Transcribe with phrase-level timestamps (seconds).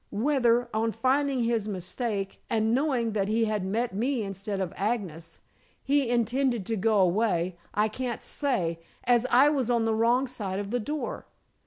[0.09, 5.41] Whether, on finding his mistake, and knowing that he had met me instead of Agnes,
[5.83, 10.57] he intended to go away, I can't say, as I was on the wrong side
[10.57, 11.27] of the door.